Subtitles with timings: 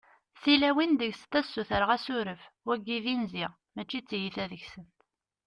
[0.41, 4.97] tilawin deg-sent ad ssutreɣ asuref, wagi d inzi mačči t-tiyita deg-sent